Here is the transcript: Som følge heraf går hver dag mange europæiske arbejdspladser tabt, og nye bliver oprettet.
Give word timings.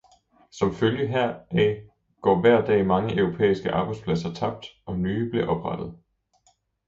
Som 0.51 0.73
følge 0.73 1.07
heraf 1.07 1.35
går 2.21 2.39
hver 2.41 2.65
dag 2.65 2.85
mange 2.85 3.17
europæiske 3.17 3.71
arbejdspladser 3.71 4.33
tabt, 4.33 4.65
og 4.85 4.99
nye 4.99 5.29
bliver 5.29 5.47
oprettet. 5.47 5.99